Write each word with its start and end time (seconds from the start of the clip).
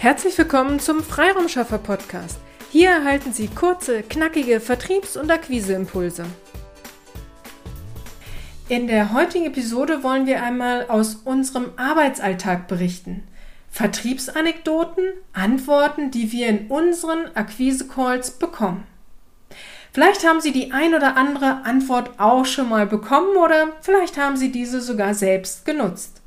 Herzlich 0.00 0.38
willkommen 0.38 0.80
zum 0.80 1.02
Freiraumschaffer 1.02 1.76
Podcast. 1.76 2.38
Hier 2.70 2.88
erhalten 2.88 3.34
Sie 3.34 3.48
kurze, 3.48 4.02
knackige 4.02 4.58
Vertriebs- 4.58 5.18
und 5.18 5.30
Akquiseimpulse. 5.30 6.24
In 8.70 8.86
der 8.86 9.12
heutigen 9.12 9.44
Episode 9.44 10.02
wollen 10.02 10.24
wir 10.24 10.42
einmal 10.42 10.86
aus 10.88 11.16
unserem 11.16 11.72
Arbeitsalltag 11.76 12.66
berichten. 12.66 13.24
Vertriebsanekdoten, 13.68 15.04
Antworten, 15.34 16.10
die 16.10 16.32
wir 16.32 16.48
in 16.48 16.68
unseren 16.68 17.26
Akquise-Calls 17.34 18.38
bekommen. 18.38 18.84
Vielleicht 19.92 20.26
haben 20.26 20.40
Sie 20.40 20.52
die 20.52 20.72
ein 20.72 20.94
oder 20.94 21.18
andere 21.18 21.66
Antwort 21.66 22.18
auch 22.18 22.46
schon 22.46 22.70
mal 22.70 22.86
bekommen 22.86 23.36
oder 23.36 23.74
vielleicht 23.82 24.16
haben 24.16 24.38
Sie 24.38 24.50
diese 24.50 24.80
sogar 24.80 25.12
selbst 25.12 25.66
genutzt. 25.66 26.19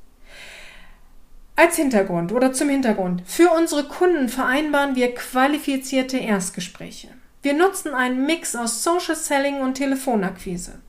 Als 1.56 1.76
Hintergrund 1.76 2.32
oder 2.32 2.52
zum 2.52 2.70
Hintergrund. 2.70 3.22
Für 3.26 3.52
unsere 3.52 3.84
Kunden 3.84 4.28
vereinbaren 4.28 4.96
wir 4.96 5.14
qualifizierte 5.14 6.18
Erstgespräche. 6.18 7.10
Wir 7.44 7.54
nutzen 7.54 7.94
einen 7.94 8.26
Mix 8.26 8.56
aus 8.56 8.84
Social 8.84 9.16
Selling 9.16 9.62
und 9.62 9.76
Telefonakquise. 9.76 10.80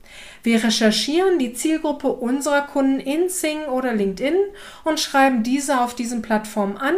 Wir 0.43 0.65
recherchieren 0.65 1.39
die 1.39 1.53
Zielgruppe 1.53 2.09
unserer 2.09 2.63
Kunden 2.63 2.99
in 2.99 3.29
Sing 3.29 3.65
oder 3.65 3.93
LinkedIn 3.93 4.37
und 4.85 5.01
schreiben 5.01 5.43
diese 5.43 5.81
auf 5.81 5.95
diesen 5.95 6.23
Plattformen 6.23 6.79
an 6.79 6.95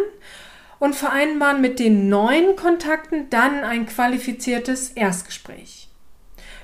und 0.78 0.94
vereinbaren 0.94 1.60
mit 1.60 1.80
den 1.80 2.08
neuen 2.08 2.54
Kontakten 2.54 3.30
dann 3.30 3.64
ein 3.64 3.86
qualifiziertes 3.86 4.90
Erstgespräch. 4.90 5.88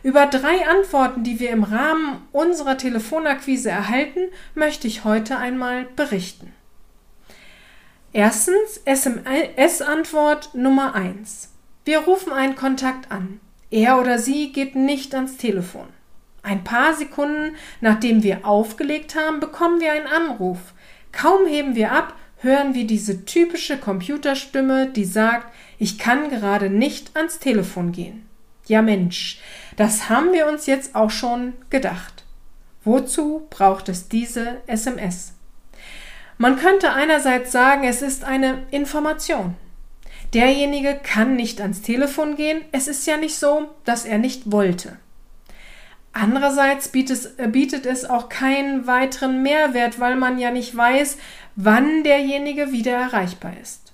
Über 0.04 0.26
drei 0.26 0.68
Antworten, 0.68 1.24
die 1.24 1.40
wir 1.40 1.50
im 1.50 1.64
Rahmen 1.64 2.28
unserer 2.30 2.76
Telefonakquise 2.76 3.70
erhalten, 3.70 4.28
möchte 4.54 4.86
ich 4.86 5.04
heute 5.04 5.38
einmal 5.38 5.86
berichten. 5.96 6.52
Erstens 8.14 8.78
SMS-Antwort 8.84 10.54
Nummer 10.54 10.94
1. 10.94 11.48
Wir 11.86 12.00
rufen 12.00 12.30
einen 12.30 12.56
Kontakt 12.56 13.10
an. 13.10 13.40
Er 13.70 13.98
oder 13.98 14.18
sie 14.18 14.52
geht 14.52 14.76
nicht 14.76 15.14
ans 15.14 15.38
Telefon. 15.38 15.86
Ein 16.42 16.62
paar 16.62 16.92
Sekunden 16.94 17.56
nachdem 17.80 18.22
wir 18.22 18.44
aufgelegt 18.46 19.14
haben, 19.14 19.40
bekommen 19.40 19.80
wir 19.80 19.92
einen 19.92 20.06
Anruf. 20.06 20.58
Kaum 21.10 21.46
heben 21.46 21.74
wir 21.74 21.92
ab, 21.92 22.14
hören 22.40 22.74
wir 22.74 22.86
diese 22.86 23.24
typische 23.24 23.78
Computerstimme, 23.78 24.88
die 24.88 25.06
sagt, 25.06 25.50
ich 25.78 25.98
kann 25.98 26.28
gerade 26.28 26.68
nicht 26.68 27.16
ans 27.16 27.38
Telefon 27.38 27.92
gehen. 27.92 28.28
Ja 28.66 28.82
Mensch, 28.82 29.40
das 29.76 30.10
haben 30.10 30.34
wir 30.34 30.48
uns 30.48 30.66
jetzt 30.66 30.94
auch 30.94 31.10
schon 31.10 31.54
gedacht. 31.70 32.24
Wozu 32.84 33.46
braucht 33.48 33.88
es 33.88 34.08
diese 34.10 34.58
SMS? 34.66 35.31
Man 36.38 36.56
könnte 36.56 36.92
einerseits 36.92 37.52
sagen, 37.52 37.84
es 37.84 38.02
ist 38.02 38.24
eine 38.24 38.62
Information. 38.70 39.54
Derjenige 40.34 40.98
kann 41.02 41.36
nicht 41.36 41.60
ans 41.60 41.82
Telefon 41.82 42.36
gehen, 42.36 42.62
es 42.72 42.88
ist 42.88 43.06
ja 43.06 43.16
nicht 43.16 43.36
so, 43.36 43.70
dass 43.84 44.04
er 44.04 44.18
nicht 44.18 44.50
wollte. 44.50 44.96
Andererseits 46.14 46.88
bietet, 46.88 47.38
äh, 47.38 47.88
es 47.88 48.04
auch 48.04 48.28
keinen 48.28 48.86
weiteren 48.86 49.42
Mehrwert, 49.42 49.98
weil 49.98 50.16
man 50.16 50.38
ja 50.38 50.50
nicht 50.50 50.76
weiß, 50.76 51.16
wann 51.56 52.04
derjenige 52.04 52.72
wieder 52.72 52.92
erreichbar 52.92 53.54
ist. 53.60 53.92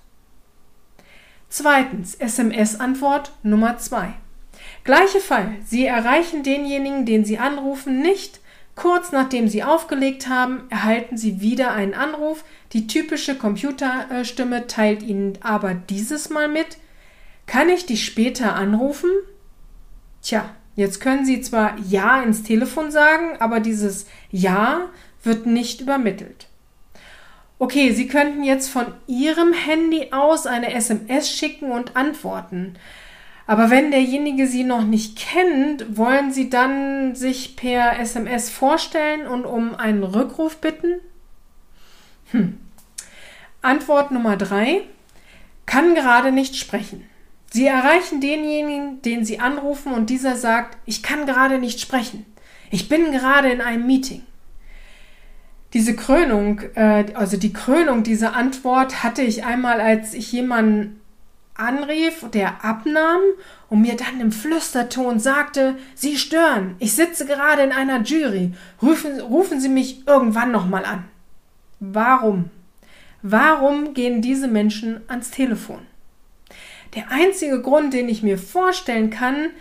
Zweitens, 1.49 2.15
SMS-Antwort 2.15 3.31
Nummer 3.41 3.77
zwei. 3.77 4.13
Gleiche 4.83 5.19
Fall. 5.19 5.55
Sie 5.65 5.85
erreichen 5.85 6.43
denjenigen, 6.43 7.05
den 7.05 7.25
Sie 7.25 7.37
anrufen, 7.37 8.01
nicht, 8.01 8.39
Kurz 8.75 9.11
nachdem 9.11 9.47
Sie 9.47 9.63
aufgelegt 9.63 10.29
haben, 10.29 10.63
erhalten 10.69 11.17
Sie 11.17 11.41
wieder 11.41 11.71
einen 11.71 11.93
Anruf. 11.93 12.43
Die 12.71 12.87
typische 12.87 13.35
Computerstimme 13.35 14.67
teilt 14.67 15.03
Ihnen 15.03 15.37
aber 15.41 15.73
dieses 15.73 16.29
Mal 16.29 16.47
mit, 16.47 16.77
kann 17.45 17.69
ich 17.69 17.85
dich 17.85 18.05
später 18.05 18.55
anrufen? 18.55 19.09
Tja, 20.21 20.49
jetzt 20.75 21.01
können 21.01 21.25
Sie 21.25 21.41
zwar 21.41 21.77
Ja 21.89 22.21
ins 22.21 22.43
Telefon 22.43 22.91
sagen, 22.91 23.37
aber 23.39 23.59
dieses 23.59 24.05
Ja 24.31 24.89
wird 25.23 25.45
nicht 25.45 25.81
übermittelt. 25.81 26.47
Okay, 27.57 27.91
Sie 27.91 28.07
könnten 28.07 28.43
jetzt 28.43 28.69
von 28.69 28.85
Ihrem 29.07 29.51
Handy 29.51 30.09
aus 30.11 30.47
eine 30.47 30.73
SMS 30.73 31.29
schicken 31.29 31.71
und 31.71 31.97
antworten. 31.97 32.75
Aber 33.49 33.71
wenn 33.71 33.89
derjenige 33.89 34.45
Sie 34.45 34.63
noch 34.63 34.83
nicht 34.83 35.17
kennt, 35.17 35.97
wollen 35.97 36.31
Sie 36.31 36.51
dann 36.51 37.15
sich 37.15 37.55
per 37.55 37.99
SMS 37.99 38.47
vorstellen 38.51 39.25
und 39.25 39.45
um 39.45 39.73
einen 39.73 40.03
Rückruf 40.03 40.57
bitten? 40.57 40.99
Hm. 42.29 42.59
Antwort 43.63 44.11
Nummer 44.11 44.37
drei. 44.37 44.81
Kann 45.65 45.95
gerade 45.95 46.31
nicht 46.31 46.57
sprechen. 46.57 47.09
Sie 47.49 47.65
erreichen 47.65 48.21
denjenigen, 48.21 49.01
den 49.01 49.25
Sie 49.25 49.39
anrufen 49.39 49.93
und 49.93 50.11
dieser 50.11 50.35
sagt, 50.35 50.77
ich 50.85 51.01
kann 51.01 51.25
gerade 51.25 51.57
nicht 51.57 51.79
sprechen. 51.79 52.27
Ich 52.69 52.87
bin 52.87 53.11
gerade 53.11 53.49
in 53.49 53.61
einem 53.61 53.87
Meeting. 53.87 54.21
Diese 55.73 55.95
Krönung, 55.95 56.61
äh, 56.75 57.05
also 57.15 57.35
die 57.35 57.51
Krönung 57.51 58.03
dieser 58.03 58.35
Antwort 58.35 59.01
hatte 59.01 59.23
ich 59.23 59.43
einmal, 59.43 59.81
als 59.81 60.13
ich 60.13 60.31
jemanden 60.31 60.98
anrief, 61.59 62.25
der 62.33 62.63
abnahm 62.63 63.21
und 63.69 63.81
mir 63.81 63.95
dann 63.95 64.19
im 64.19 64.31
Flüsterton 64.31 65.19
sagte, 65.19 65.75
Sie 65.95 66.17
stören, 66.17 66.75
ich 66.79 66.93
sitze 66.93 67.25
gerade 67.25 67.63
in 67.63 67.71
einer 67.71 68.01
Jury, 68.01 68.53
rufen, 68.81 69.19
rufen 69.19 69.59
Sie 69.59 69.69
mich 69.69 70.07
irgendwann 70.07 70.51
nochmal 70.51 70.85
an. 70.85 71.05
Warum? 71.79 72.49
Warum 73.21 73.93
gehen 73.93 74.21
diese 74.21 74.47
Menschen 74.47 75.01
ans 75.07 75.31
Telefon? 75.31 75.79
Der 76.95 77.11
einzige 77.11 77.61
Grund, 77.61 77.93
den 77.93 78.09
ich 78.09 78.23
mir 78.23 78.37
vorstellen 78.37 79.09
kann, 79.09 79.51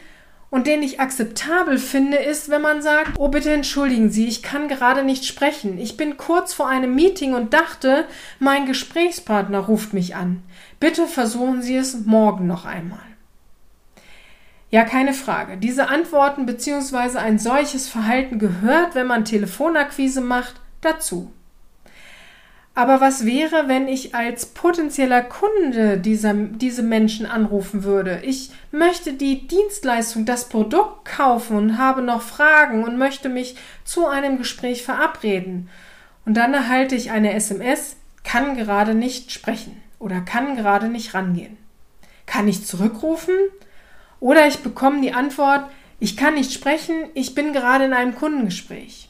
und 0.51 0.67
den 0.67 0.83
ich 0.83 0.99
akzeptabel 0.99 1.79
finde, 1.79 2.17
ist, 2.17 2.49
wenn 2.49 2.63
man 2.63 2.81
sagt, 2.81 3.19
oh 3.19 3.29
bitte 3.29 3.53
entschuldigen 3.53 4.11
Sie, 4.11 4.27
ich 4.27 4.43
kann 4.43 4.69
gerade 4.69 5.05
nicht 5.05 5.27
sprechen. 5.27 5.79
Ich 5.79 5.97
bin 5.97 6.17
kurz 6.17 6.55
vor 6.55 6.69
einem 6.69 6.95
Meeting 6.95 7.35
und 7.35 7.53
dachte, 7.53 8.07
mein 8.39 8.67
Gesprächspartner 8.67 9.59
ruft 9.59 9.93
mich 9.93 10.17
an. 10.17 10.43
Bitte 10.81 11.07
versuchen 11.07 11.61
Sie 11.61 11.77
es 11.77 12.07
morgen 12.07 12.47
noch 12.47 12.65
einmal. 12.65 12.99
Ja, 14.71 14.85
keine 14.85 15.15
Frage. 15.15 15.57
Diese 15.57 15.89
Antworten 15.89 16.47
bzw. 16.47 17.19
ein 17.19 17.39
solches 17.39 17.89
Verhalten 17.89 18.39
gehört, 18.39 18.95
wenn 18.95 19.07
man 19.07 19.25
Telefonakquise 19.25 20.21
macht, 20.21 20.61
dazu. 20.81 21.33
Aber 22.79 23.01
was 23.01 23.27
wäre, 23.27 23.67
wenn 23.67 23.89
ich 23.89 24.15
als 24.15 24.47
potenzieller 24.47 25.21
Kunde 25.21 25.99
dieser, 25.99 26.33
diese 26.33 26.85
Menschen 26.85 27.27
anrufen 27.27 27.83
würde? 27.83 28.21
Ich 28.23 28.53
möchte 28.71 29.15
die 29.15 29.49
Dienstleistung, 29.49 30.27
das 30.27 30.49
Produkt 30.49 31.05
kaufen 31.05 31.57
und 31.57 31.77
habe 31.77 32.03
noch 32.03 32.23
Fragen 32.23 32.85
und 32.85 32.97
möchte 32.97 33.29
mich 33.29 33.57
zu 33.83 34.07
einem 34.07 34.39
Gespräch 34.39 34.85
verabreden. 34.85 35.69
Und 36.25 36.35
dann 36.35 36.55
erhalte 36.55 36.95
ich 36.95 37.11
eine 37.11 37.35
SMS, 37.35 37.97
kann 38.23 38.57
gerade 38.57 38.95
nicht 38.95 39.33
sprechen 39.33 39.83
oder 39.99 40.21
kann 40.21 40.55
gerade 40.55 40.89
nicht 40.89 41.15
rangehen. 41.15 41.57
Kann 42.27 42.47
ich 42.47 42.65
zurückrufen? 42.65 43.35
Oder 44.21 44.47
ich 44.47 44.61
bekomme 44.61 45.01
die 45.01 45.15
Antwort, 45.15 45.69
ich 45.99 46.17
kann 46.17 46.35
nicht 46.35 46.53
sprechen, 46.53 46.95
ich 47.15 47.35
bin 47.35 47.53
gerade 47.53 47.87
in 47.87 47.93
einem 47.93 48.15
Kundengespräch. 48.15 49.08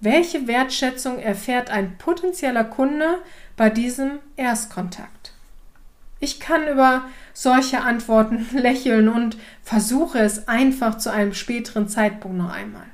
Welche 0.00 0.46
Wertschätzung 0.46 1.18
erfährt 1.18 1.70
ein 1.70 1.98
potenzieller 1.98 2.64
Kunde 2.64 3.18
bei 3.56 3.68
diesem 3.68 4.20
Erstkontakt? 4.36 5.32
Ich 6.20 6.38
kann 6.38 6.68
über 6.68 7.04
solche 7.32 7.80
Antworten 7.80 8.46
lächeln 8.52 9.08
und 9.08 9.36
versuche 9.62 10.18
es 10.20 10.46
einfach 10.46 10.98
zu 10.98 11.10
einem 11.10 11.34
späteren 11.34 11.88
Zeitpunkt 11.88 12.38
noch 12.38 12.52
einmal. 12.52 12.86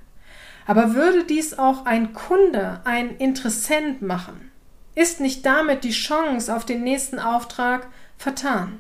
Aber 0.67 0.95
würde 0.95 1.25
dies 1.25 1.59
auch 1.59 1.85
ein 1.85 2.15
Kunde, 2.15 2.81
ein 2.85 3.17
Interessent 3.17 4.01
machen, 4.01 4.51
ist 4.95 5.21
nicht 5.21 5.45
damit 5.45 5.85
die 5.85 5.91
Chance 5.91 6.55
auf 6.55 6.65
den 6.65 6.83
nächsten 6.83 7.19
Auftrag 7.19 7.87
vertan. 8.17 8.79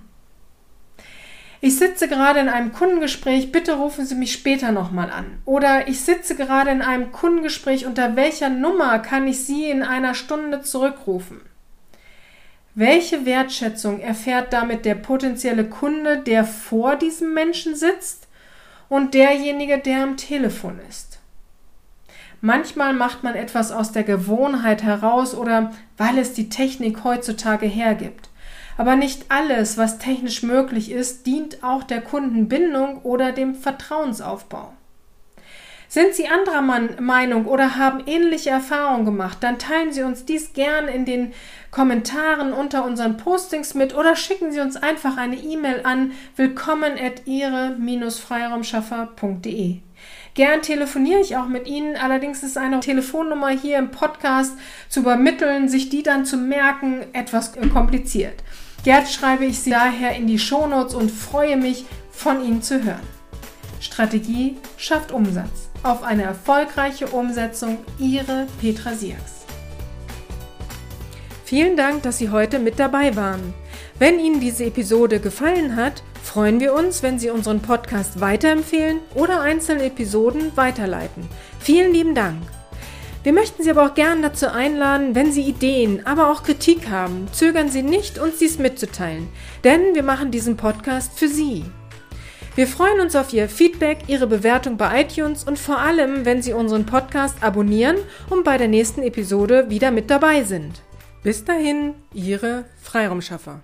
Ich 1.64 1.78
sitze 1.78 2.08
gerade 2.08 2.40
in 2.40 2.50
einem 2.50 2.75
Kundengespräch, 2.75 3.50
bitte 3.50 3.76
rufen 3.76 4.05
Sie 4.05 4.14
mich 4.14 4.34
später 4.34 4.70
nochmal 4.70 5.11
an. 5.11 5.38
Oder 5.46 5.88
ich 5.88 6.02
sitze 6.02 6.37
gerade 6.37 6.70
in 6.70 6.82
einem 6.82 7.11
Kundengespräch, 7.11 7.87
unter 7.87 8.16
welcher 8.16 8.50
Nummer 8.50 8.99
kann 8.99 9.26
ich 9.26 9.46
Sie 9.46 9.70
in 9.70 9.82
einer 9.82 10.12
Stunde 10.12 10.61
zurückrufen? 10.61 11.40
Welche 12.75 13.25
Wertschätzung 13.25 14.00
erfährt 14.00 14.52
damit 14.52 14.84
der 14.84 14.96
potenzielle 14.96 15.64
Kunde, 15.64 16.19
der 16.19 16.44
vor 16.44 16.96
diesem 16.96 17.32
Menschen 17.32 17.75
sitzt 17.75 18.28
und 18.90 19.14
derjenige, 19.14 19.78
der 19.78 20.02
am 20.02 20.19
Telefon 20.19 20.78
ist? 20.90 21.19
Manchmal 22.43 22.93
macht 22.93 23.25
man 23.25 23.37
etwas 23.37 23.72
aus 23.72 23.90
der 23.90 24.05
Gewohnheit 24.05 24.82
heraus 24.82 25.34
oder 25.34 25.72
weil 25.96 26.19
es 26.19 26.34
die 26.34 26.50
Technik 26.50 27.05
heutzutage 27.05 27.64
hergibt. 27.64 28.28
Aber 28.76 28.96
nicht 28.96 29.26
alles, 29.28 29.78
was 29.78 29.98
technisch 29.98 30.42
möglich 30.42 30.90
ist, 30.90 31.26
dient 31.26 31.62
auch 31.62 31.84
der 31.84 32.00
Kundenbindung 32.00 33.02
oder 33.02 33.32
dem 33.32 33.54
Vertrauensaufbau. 33.54 34.72
Sind 35.94 36.14
Sie 36.14 36.26
anderer 36.26 36.62
Meinung 37.00 37.46
oder 37.46 37.76
haben 37.76 38.02
ähnliche 38.06 38.50
Erfahrungen 38.50 39.04
gemacht, 39.04 39.38
dann 39.42 39.60
teilen 39.60 39.92
Sie 39.92 40.02
uns 40.02 40.24
dies 40.24 40.52
gern 40.52 40.88
in 40.88 41.04
den 41.04 41.32
Kommentaren 41.70 42.52
unter 42.52 42.84
unseren 42.84 43.16
Postings 43.16 43.74
mit 43.74 43.94
oder 43.94 44.16
schicken 44.16 44.50
Sie 44.50 44.58
uns 44.58 44.76
einfach 44.76 45.16
eine 45.18 45.36
E-Mail 45.36 45.82
an 45.84 46.10
willkommen 46.34 46.98
at 46.98 47.26
ihre-freiraumschaffer.de. 47.26 49.76
Gern 50.34 50.62
telefoniere 50.62 51.20
ich 51.20 51.36
auch 51.36 51.46
mit 51.46 51.68
Ihnen, 51.68 51.94
allerdings 51.94 52.42
ist 52.42 52.58
eine 52.58 52.80
Telefonnummer 52.80 53.50
hier 53.50 53.78
im 53.78 53.92
Podcast 53.92 54.58
zu 54.88 54.98
übermitteln, 55.00 55.68
sich 55.68 55.90
die 55.90 56.02
dann 56.02 56.24
zu 56.24 56.38
merken, 56.38 57.04
etwas 57.12 57.52
kompliziert. 57.72 58.42
Gern 58.84 59.06
schreibe 59.06 59.46
ich 59.46 59.60
Sie 59.60 59.70
daher 59.70 60.14
in 60.14 60.26
die 60.26 60.38
Shownotes 60.38 60.94
und 60.94 61.10
freue 61.10 61.56
mich, 61.56 61.86
von 62.10 62.44
Ihnen 62.44 62.62
zu 62.62 62.84
hören. 62.84 63.00
Strategie 63.81 64.56
schafft 64.76 65.10
Umsatz. 65.10 65.70
Auf 65.82 66.02
eine 66.02 66.22
erfolgreiche 66.22 67.08
Umsetzung, 67.08 67.78
Ihre 67.98 68.46
Petra 68.60 68.92
Siaks. 68.92 69.44
Vielen 71.44 71.76
Dank, 71.76 72.02
dass 72.02 72.19
Sie 72.19 72.31
heute 72.31 72.58
mit 72.58 72.78
dabei 72.78 73.16
waren. 73.16 73.54
Wenn 73.98 74.19
Ihnen 74.19 74.40
diese 74.40 74.64
Episode 74.64 75.19
gefallen 75.19 75.76
hat, 75.76 76.02
freuen 76.22 76.60
wir 76.60 76.75
uns, 76.75 77.02
wenn 77.02 77.19
Sie 77.19 77.31
unseren 77.31 77.60
Podcast 77.60 78.20
weiterempfehlen 78.20 79.00
oder 79.14 79.40
einzelne 79.40 79.84
Episoden 79.84 80.56
weiterleiten. 80.56 81.28
Vielen 81.58 81.92
lieben 81.92 82.14
Dank. 82.14 82.42
Wir 83.24 83.32
möchten 83.32 83.62
Sie 83.62 83.70
aber 83.70 83.86
auch 83.86 83.94
gerne 83.94 84.20
dazu 84.20 84.48
einladen, 84.48 85.14
wenn 85.14 85.32
Sie 85.32 85.40
Ideen, 85.40 86.06
aber 86.06 86.30
auch 86.30 86.42
Kritik 86.42 86.90
haben, 86.90 87.26
zögern 87.32 87.70
Sie 87.70 87.82
nicht, 87.82 88.18
uns 88.18 88.36
dies 88.36 88.58
mitzuteilen, 88.58 89.28
denn 89.64 89.94
wir 89.94 90.02
machen 90.02 90.30
diesen 90.30 90.58
Podcast 90.58 91.18
für 91.18 91.28
Sie. 91.28 91.64
Wir 92.54 92.66
freuen 92.66 93.00
uns 93.00 93.16
auf 93.16 93.32
Ihr 93.32 93.48
Feedback, 93.48 94.00
Ihre 94.08 94.26
Bewertung 94.26 94.76
bei 94.76 95.00
iTunes 95.00 95.42
und 95.42 95.58
vor 95.58 95.78
allem, 95.78 96.26
wenn 96.26 96.42
Sie 96.42 96.52
unseren 96.52 96.84
Podcast 96.84 97.42
abonnieren 97.42 97.96
und 98.28 98.44
bei 98.44 98.58
der 98.58 98.68
nächsten 98.68 99.02
Episode 99.02 99.70
wieder 99.70 99.90
mit 99.90 100.10
dabei 100.10 100.44
sind. 100.44 100.82
Bis 101.22 101.46
dahin, 101.46 101.94
Ihre 102.12 102.66
Freiraumschaffer. 102.82 103.62